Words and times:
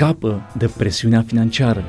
Scapă 0.00 0.50
de 0.56 0.70
presiunea 0.76 1.22
financiară. 1.22 1.84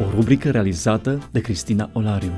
O 0.00 0.10
rubrică 0.14 0.50
realizată 0.50 1.28
de 1.30 1.40
Cristina 1.40 1.90
Olariu. 1.92 2.32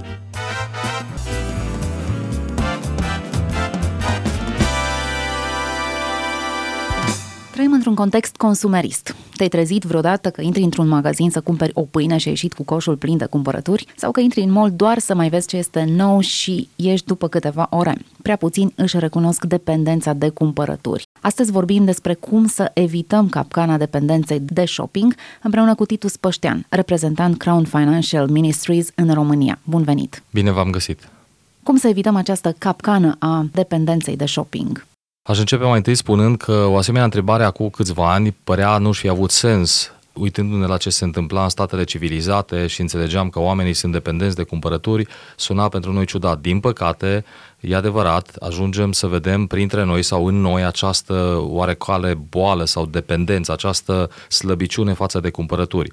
Trăim 7.53 7.73
într-un 7.73 7.95
context 7.95 8.37
consumerist. 8.37 9.15
Te-ai 9.37 9.49
trezit 9.49 9.83
vreodată 9.83 10.31
că 10.31 10.43
intri 10.43 10.63
într-un 10.63 10.89
magazin 10.89 11.31
să 11.31 11.41
cumperi 11.41 11.73
o 11.75 11.83
pâine 11.83 12.17
și 12.17 12.29
ai 12.29 12.33
ieșit 12.33 12.53
cu 12.53 12.63
coșul 12.63 12.97
plin 12.97 13.17
de 13.17 13.27
cumpărături? 13.27 13.87
Sau 13.97 14.11
că 14.11 14.21
intri 14.21 14.41
în 14.41 14.51
mall 14.51 14.71
doar 14.71 14.99
să 14.99 15.15
mai 15.15 15.29
vezi 15.29 15.47
ce 15.47 15.57
este 15.57 15.85
nou 15.85 16.21
și 16.21 16.69
ieși 16.77 17.05
după 17.05 17.29
câteva 17.29 17.67
ore? 17.71 17.97
Prea 18.25 18.37
puțin 18.37 18.73
își 18.75 18.99
recunosc 18.99 19.45
dependența 19.45 20.13
de 20.13 20.29
cumpărături. 20.29 21.03
Astăzi 21.21 21.51
vorbim 21.51 21.85
despre 21.85 22.15
cum 22.15 22.47
să 22.47 22.71
evităm 22.75 23.29
capcana 23.29 23.77
dependenței 23.77 24.41
de 24.41 24.65
shopping 24.65 25.15
împreună 25.43 25.75
cu 25.75 25.85
Titus 25.87 26.17
Păștean, 26.17 26.67
reprezentant 26.69 27.39
Crown 27.39 27.65
Financial 27.65 28.29
Ministries 28.29 28.89
în 28.95 29.15
România. 29.15 29.59
Bun 29.65 29.83
venit! 29.83 30.23
Bine 30.33 30.51
v-am 30.51 30.71
găsit! 30.71 31.09
Cum 31.63 31.77
să 31.77 31.89
evităm 31.89 32.17
această 32.17 32.55
capcană 32.59 33.17
a 33.19 33.47
dependenței 33.53 34.17
de 34.17 34.27
shopping? 34.27 34.87
Aș 35.29 35.39
începe 35.39 35.65
mai 35.65 35.77
întâi 35.77 35.95
spunând 35.95 36.37
că 36.37 36.53
o 36.53 36.77
asemenea 36.77 37.05
întrebare 37.05 37.45
acum 37.45 37.69
câțiva 37.69 38.13
ani 38.13 38.37
părea 38.45 38.79
nu 38.79 38.93
și 38.93 39.09
avut 39.09 39.31
sens 39.31 39.93
uitându-ne 40.15 40.67
la 40.67 40.77
ce 40.77 40.91
se 40.91 41.05
întâmpla 41.05 41.43
în 41.43 41.49
statele 41.49 41.85
civilizate 41.85 42.67
și 42.67 42.81
înțelegeam 42.81 43.29
că 43.29 43.41
oamenii 43.41 43.73
sunt 43.73 43.93
dependenți 43.93 44.37
de 44.37 44.43
cumpărături, 44.43 45.07
suna 45.37 45.69
pentru 45.69 45.93
noi 45.93 46.05
ciudat. 46.07 46.41
Din 46.41 46.61
păcate, 46.61 47.25
e 47.61 47.75
adevărat, 47.75 48.37
ajungem 48.41 48.93
să 48.93 49.07
vedem 49.07 49.47
printre 49.47 49.85
noi 49.85 50.03
sau 50.03 50.27
în 50.27 50.41
noi 50.41 50.65
această 50.65 51.39
oarecare 51.41 52.15
boală 52.15 52.65
sau 52.65 52.87
dependență, 52.87 53.53
această 53.53 54.11
slăbiciune 54.29 54.93
față 54.93 55.21
de 55.21 55.31
cumpărături. 55.31 55.91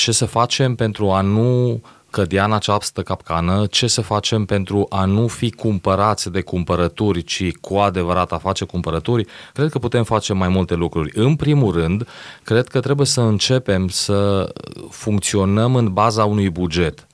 Ce 0.00 0.12
să 0.12 0.26
facem 0.26 0.74
pentru 0.74 1.10
a 1.10 1.20
nu 1.20 1.80
cădea 2.10 2.44
în 2.44 2.52
această 2.52 3.02
capcană, 3.02 3.66
ce 3.66 3.86
să 3.86 4.00
facem 4.00 4.44
pentru 4.44 4.86
a 4.88 5.04
nu 5.04 5.26
fi 5.26 5.50
cumpărați 5.50 6.30
de 6.30 6.40
cumpărături, 6.40 7.22
ci 7.22 7.52
cu 7.60 7.76
adevărat 7.76 8.32
a 8.32 8.38
face 8.38 8.64
cumpărături, 8.64 9.26
cred 9.52 9.70
că 9.70 9.78
putem 9.78 10.04
face 10.04 10.32
mai 10.32 10.48
multe 10.48 10.74
lucruri. 10.74 11.10
În 11.14 11.36
primul 11.36 11.72
rând, 11.72 12.08
cred 12.42 12.68
că 12.68 12.80
trebuie 12.80 13.06
să 13.06 13.20
începem 13.20 13.88
să 13.88 14.52
funcționăm 14.90 15.74
în 15.74 15.92
baza 15.92 16.24
unui 16.24 16.50
buget, 16.50 17.06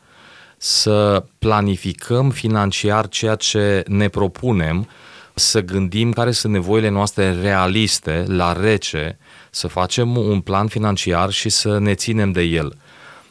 să 0.57 1.25
planificăm 1.39 2.31
financiar 2.31 3.09
ceea 3.09 3.35
ce 3.35 3.85
ne 3.87 4.09
propunem, 4.09 4.89
să 5.35 5.61
gândim 5.61 6.13
care 6.13 6.31
sunt 6.31 6.53
nevoile 6.53 6.89
noastre 6.89 7.41
realiste, 7.41 8.25
la 8.27 8.53
rece, 8.53 9.19
să 9.57 9.67
facem 9.67 10.17
un 10.17 10.41
plan 10.41 10.67
financiar 10.67 11.31
și 11.31 11.49
să 11.49 11.79
ne 11.79 11.95
ținem 11.95 12.33
de 12.33 12.43
el. 12.43 12.77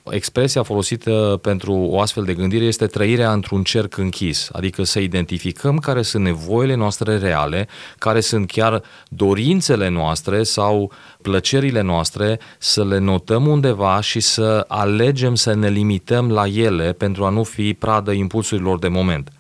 Expresia 0.10 0.64
folosită 0.64 1.40
pentru 1.42 1.74
o 1.74 2.00
astfel 2.02 2.24
de 2.24 2.34
gândire 2.34 2.66
este 2.66 2.86
trăirea 2.86 3.32
într-un 3.32 3.64
cerc 3.64 3.98
închis, 3.98 4.50
adică 4.52 4.84
să 4.84 5.00
identificăm 5.00 5.78
care 5.78 6.02
sunt 6.02 6.24
nevoile 6.24 6.76
noastre 6.76 7.18
reale, 7.18 7.68
care 7.98 8.20
sunt 8.20 8.52
chiar 8.52 8.82
dorințele 9.10 9.88
noastre 9.88 10.44
sau 10.44 10.92
plăcerile 11.22 11.82
noastre, 11.82 12.40
să 12.58 12.86
le 12.86 12.98
notăm 12.98 13.48
undeva 13.48 14.02
și 14.02 14.20
să 14.20 14.66
alegem 14.68 15.36
să 15.36 15.54
ne 15.54 15.70
limităm 15.70 16.32
la 16.32 16.48
ele 16.48 16.94
pentru 16.94 17.26
a 17.26 17.30
nu 17.30 17.44
fi 17.44 17.74
pradă 17.74 18.12
impulsurilor 18.12 18.80
de 18.80 18.88
moment. 18.88 19.32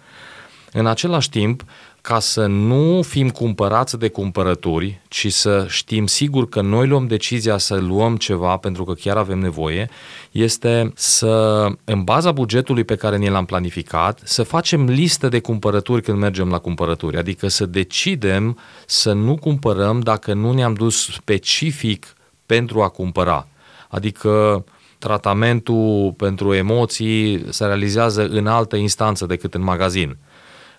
În 0.71 0.85
același 0.85 1.29
timp, 1.29 1.63
ca 2.05 2.19
să 2.19 2.45
nu 2.45 3.01
fim 3.01 3.29
cumpărați 3.29 3.97
de 3.97 4.09
cumpărături, 4.09 5.01
ci 5.07 5.31
să 5.31 5.65
știm 5.69 6.07
sigur 6.07 6.49
că 6.49 6.61
noi 6.61 6.87
luăm 6.87 7.07
decizia 7.07 7.57
să 7.57 7.75
luăm 7.75 8.17
ceva 8.17 8.57
pentru 8.57 8.83
că 8.83 8.93
chiar 8.93 9.17
avem 9.17 9.39
nevoie, 9.39 9.89
este 10.31 10.91
să, 10.95 11.65
în 11.83 12.03
baza 12.03 12.31
bugetului 12.31 12.83
pe 12.83 12.95
care 12.95 13.17
ni 13.17 13.29
l-am 13.29 13.45
planificat, 13.45 14.21
să 14.23 14.43
facem 14.43 14.85
listă 14.85 15.29
de 15.29 15.39
cumpărături 15.39 16.01
când 16.01 16.17
mergem 16.17 16.49
la 16.49 16.57
cumpărături, 16.57 17.17
adică 17.17 17.47
să 17.47 17.65
decidem 17.65 18.57
să 18.85 19.13
nu 19.13 19.35
cumpărăm 19.35 19.99
dacă 19.99 20.33
nu 20.33 20.53
ne-am 20.53 20.73
dus 20.73 21.11
specific 21.11 22.13
pentru 22.45 22.81
a 22.81 22.89
cumpăra. 22.89 23.47
Adică 23.89 24.63
tratamentul 24.97 26.13
pentru 26.17 26.53
emoții 26.53 27.45
se 27.49 27.65
realizează 27.65 28.27
în 28.27 28.47
altă 28.47 28.75
instanță 28.75 29.25
decât 29.25 29.53
în 29.53 29.63
magazin. 29.63 30.17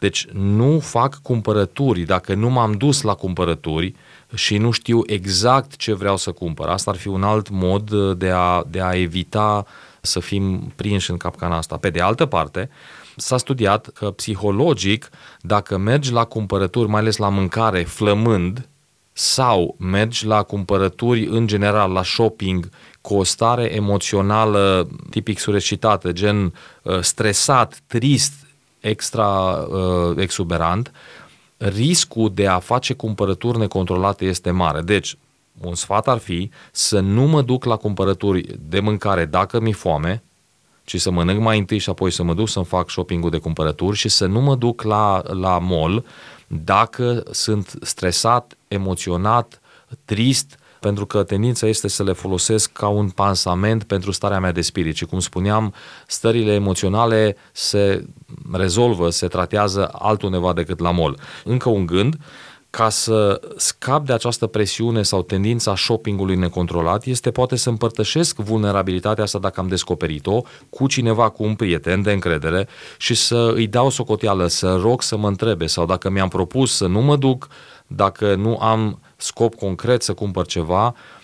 Deci 0.01 0.27
nu 0.33 0.79
fac 0.79 1.19
cumpărături 1.23 2.01
dacă 2.01 2.35
nu 2.35 2.51
m-am 2.51 2.73
dus 2.73 3.03
la 3.03 3.15
cumpărături 3.15 3.95
și 4.35 4.59
nu 4.59 4.71
știu 4.71 5.01
exact 5.07 5.77
ce 5.77 5.95
vreau 5.95 6.17
să 6.17 6.33
cumpăr. 6.33 6.69
Asta 6.69 6.91
ar 6.91 6.97
fi 6.97 7.09
un 7.09 7.23
alt 7.23 7.49
mod 7.49 8.13
de 8.13 8.31
a, 8.31 8.63
de 8.71 8.81
a 8.81 8.95
evita 8.95 9.67
să 10.01 10.21
fim 10.21 10.73
prinși 10.77 11.11
în 11.11 11.17
capcana 11.17 11.57
asta. 11.57 11.77
Pe 11.77 11.91
de 11.91 12.01
altă 12.01 12.27
parte, 12.27 12.71
s-a 13.17 13.37
studiat 13.37 13.89
că 13.89 14.11
psihologic, 14.11 15.09
dacă 15.41 15.77
mergi 15.77 16.13
la 16.13 16.25
cumpărături, 16.25 16.89
mai 16.89 17.01
ales 17.01 17.17
la 17.17 17.29
mâncare, 17.29 17.83
flămând, 17.83 18.69
sau 19.13 19.77
mergi 19.79 20.27
la 20.27 20.43
cumpărături 20.43 21.27
în 21.27 21.47
general, 21.47 21.93
la 21.93 22.03
shopping, 22.03 22.69
cu 23.01 23.15
o 23.15 23.25
stare 23.25 23.75
emoțională 23.75 24.89
tipic 25.11 25.39
surecitată, 25.39 26.13
gen 26.13 26.55
uh, 26.83 27.01
stresat, 27.01 27.81
trist, 27.87 28.33
extra 28.89 29.53
uh, 29.53 30.17
exuberant, 30.17 30.93
riscul 31.57 32.31
de 32.35 32.47
a 32.47 32.59
face 32.59 32.95
cumpărături 32.95 33.59
necontrolate 33.59 34.25
este 34.25 34.51
mare. 34.51 34.81
Deci, 34.81 35.17
un 35.61 35.75
sfat 35.75 36.09
ar 36.09 36.19
fi 36.19 36.51
să 36.73 37.01
nu 37.01 37.23
mă 37.23 37.43
duc 37.43 37.65
la 37.65 37.77
cumpărături 37.77 38.59
de 38.69 38.81
mâncare 38.81 39.25
dacă 39.25 39.61
mi 39.61 39.73
foame, 39.73 40.23
ci 40.85 41.01
să 41.01 41.11
mănânc 41.11 41.41
mai 41.41 41.59
întâi 41.59 41.79
și 41.79 41.91
apoi 41.91 42.11
să 42.11 42.23
mă 42.23 42.35
duc 42.35 42.49
să-mi 42.49 42.65
fac 42.65 42.91
shopping-ul 42.91 43.31
de 43.31 43.39
cumpărături 43.39 43.97
și 43.97 44.09
să 44.09 44.27
nu 44.27 44.41
mă 44.41 44.55
duc 44.55 44.83
la, 44.83 45.23
la 45.27 45.59
mall 45.59 46.05
dacă 46.47 47.23
sunt 47.31 47.75
stresat, 47.83 48.57
emoționat, 48.69 49.61
trist, 50.05 50.59
pentru 50.81 51.07
că 51.07 51.23
tendința 51.23 51.67
este 51.67 51.89
să 51.89 52.03
le 52.03 52.13
folosesc 52.13 52.73
ca 52.73 52.89
un 52.89 53.11
pansament 53.11 53.85
pentru 53.85 54.11
starea 54.11 54.41
mea 54.41 54.53
de 54.53 54.61
spirit. 54.61 54.97
Și 54.97 55.05
cum 55.05 55.21
spuneam, 55.21 55.75
stările 56.07 56.53
emoționale 56.53 57.37
se 57.53 58.07
rezolvă, 58.53 59.11
se 59.11 59.27
tratează 59.29 59.89
altundeva 59.93 60.53
decât 60.53 60.79
la 60.79 60.91
mol. 60.91 61.19
Încă 61.45 61.69
un 61.69 61.87
gând, 61.87 62.17
ca 62.77 62.89
să 62.89 63.41
scap 63.57 64.07
de 64.07 64.13
această 64.13 64.47
presiune 64.47 65.03
sau 65.03 65.23
tendința 65.23 65.77
shoppingului 65.77 66.37
necontrolat, 66.37 67.05
este 67.05 67.31
poate 67.31 67.57
să 67.57 67.69
împărtășesc 67.69 68.37
vulnerabilitatea 68.37 69.25
asta 69.25 69.39
dacă 69.39 69.61
am 69.61 69.69
descoperit-o 69.69 70.43
cu 70.71 70.87
cineva, 70.87 71.29
cu 71.29 71.43
un 71.43 71.55
prieten 71.55 72.03
de 72.03 72.13
încredere 72.13 72.69
și 72.99 73.15
să 73.15 73.53
îi 73.55 73.67
dau 73.67 73.91
socoteală, 73.91 74.47
să 74.47 74.79
rog 74.81 75.03
să 75.03 75.17
mă 75.17 75.29
întrebe 75.29 75.67
sau 75.67 75.87
dacă 75.87 76.11
mi-am 76.11 76.29
propus 76.29 76.77
să 76.77 76.87
nu 76.87 77.01
mă 77.01 77.17
duc, 77.17 77.49
dacă 77.87 78.35
nu 78.35 78.57
am 78.57 79.01
scop 79.17 79.55
concret 79.55 80.03
să 80.03 80.15
cumpăr 80.15 80.47
ceva, 80.47 80.87
uh, 80.87 81.16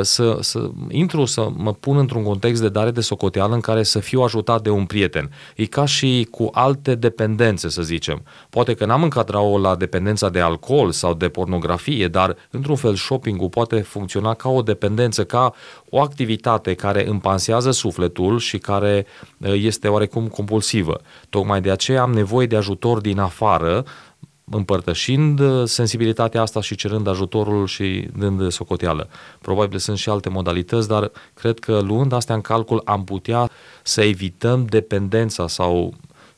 să, 0.00 0.38
să 0.40 0.70
intru, 0.88 1.24
să 1.24 1.48
mă 1.56 1.72
pun 1.72 1.96
într-un 1.96 2.22
context 2.22 2.62
de 2.62 2.68
dare 2.68 2.90
de 2.90 3.00
socoteală 3.00 3.54
în 3.54 3.60
care 3.60 3.82
să 3.82 3.98
fiu 3.98 4.20
ajutat 4.20 4.62
de 4.62 4.70
un 4.70 4.84
prieten. 4.84 5.30
E 5.56 5.66
ca 5.66 5.84
și 5.84 6.28
cu 6.30 6.48
alte 6.52 6.94
dependențe, 6.94 7.68
să 7.68 7.82
zicem. 7.82 8.22
Poate 8.50 8.74
că 8.74 8.86
n-am 8.86 9.02
încadrat-o 9.02 9.58
la 9.58 9.76
dependența 9.76 10.28
de 10.28 10.40
alcool 10.40 10.90
sau 10.90 11.14
de 11.14 11.28
pornografie, 11.28 12.08
dar 12.08 12.36
într-un 12.50 12.76
fel 12.76 12.94
shopping-ul 12.94 13.48
poate 13.48 13.80
funcționa 13.80 14.34
ca 14.34 14.48
o 14.48 14.62
dependență, 14.62 15.24
ca 15.24 15.52
o 15.90 16.00
activitate 16.00 16.74
care 16.74 17.08
împansează 17.08 17.70
sufletul 17.70 18.38
și 18.38 18.58
care 18.58 19.06
uh, 19.38 19.52
este 19.54 19.88
oarecum 19.88 20.28
compulsivă. 20.28 21.00
Tocmai 21.30 21.60
de 21.60 21.70
aceea 21.70 22.02
am 22.02 22.12
nevoie 22.12 22.46
de 22.46 22.56
ajutor 22.56 23.00
din 23.00 23.18
afară 23.18 23.84
împărtășind 24.50 25.40
uh, 25.40 25.64
sensibilitatea 25.64 26.40
asta 26.40 26.60
și 26.60 26.74
cerând 26.74 27.06
ajutorul 27.06 27.66
și 27.66 28.08
dând 28.16 28.50
socoteală. 28.50 29.08
Probabil 29.40 29.78
sunt 29.78 29.98
și 29.98 30.08
alte 30.08 30.28
modalități, 30.28 30.88
dar 30.88 31.10
cred 31.34 31.58
că 31.58 31.80
luând 31.80 32.12
astea 32.12 32.34
în 32.34 32.40
calcul 32.40 32.82
am 32.84 33.04
putea 33.04 33.50
să 33.82 34.02
evităm 34.02 34.64
dependența 34.64 35.48
sau 35.48 35.94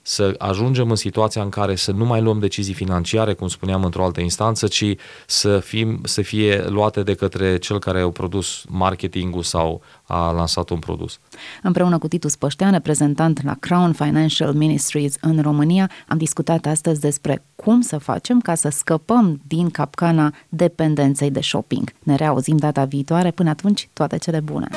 să 0.08 0.34
ajungem 0.38 0.90
în 0.90 0.96
situația 0.96 1.42
în 1.42 1.48
care 1.48 1.74
să 1.74 1.92
nu 1.92 2.04
mai 2.04 2.20
luăm 2.20 2.38
decizii 2.38 2.74
financiare, 2.74 3.34
cum 3.34 3.48
spuneam 3.48 3.84
într-o 3.84 4.04
altă 4.04 4.20
instanță, 4.20 4.66
ci 4.66 4.84
să, 5.26 5.58
fim, 5.58 6.00
să 6.04 6.22
fie 6.22 6.64
luate 6.68 7.02
de 7.02 7.14
către 7.14 7.58
cel 7.58 7.78
care 7.78 8.00
a 8.00 8.08
produs 8.08 8.64
marketingul 8.68 9.42
sau 9.42 9.82
a 10.02 10.30
lansat 10.30 10.70
un 10.70 10.78
produs. 10.78 11.18
Împreună 11.62 11.98
cu 11.98 12.08
Titus 12.08 12.36
Păștean, 12.36 12.72
reprezentant 12.72 13.44
la 13.44 13.56
Crown 13.60 13.92
Financial 13.92 14.52
Ministries 14.52 15.14
în 15.20 15.42
România, 15.42 15.90
am 16.08 16.18
discutat 16.18 16.66
astăzi 16.66 17.00
despre 17.00 17.44
cum 17.56 17.80
să 17.80 17.98
facem 17.98 18.40
ca 18.40 18.54
să 18.54 18.68
scăpăm 18.68 19.40
din 19.46 19.70
capcana 19.70 20.34
dependenței 20.48 21.30
de 21.30 21.40
shopping. 21.40 21.92
Ne 21.98 22.14
reauzim 22.14 22.56
data 22.56 22.84
viitoare, 22.84 23.30
până 23.30 23.48
atunci 23.50 23.88
toate 23.92 24.16
cele 24.16 24.40
bune! 24.40 24.68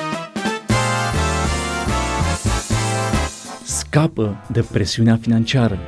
Scapă 3.94 4.44
de 4.52 4.64
presiunea 4.72 5.16
financiară. 5.16 5.78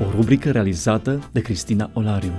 O 0.00 0.10
rubrică 0.10 0.50
realizată 0.50 1.28
de 1.32 1.40
Cristina 1.40 1.90
Olariu. 1.92 2.32